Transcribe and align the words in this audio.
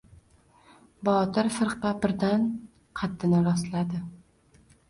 Botir 1.09 1.51
firqa 1.59 1.91
birdan... 2.05 2.49
qaddini 3.01 3.43
rostladi. 3.49 4.05